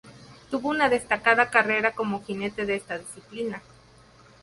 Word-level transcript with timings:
Tuvo 0.49 0.69
una 0.69 0.89
destacada 0.89 1.51
carrera 1.51 1.91
como 1.93 2.23
jinete 2.23 2.65
de 2.65 2.73
esta 2.73 2.97
disciplina. 2.97 3.61